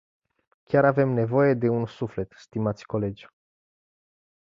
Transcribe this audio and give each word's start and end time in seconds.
Chiar 0.63 0.85
avem 0.85 1.07
nevoie 1.09 1.53
de 1.53 1.67
un 1.69 1.85
suflet, 1.85 2.33
stimați 2.37 2.85
colegi. 2.85 3.27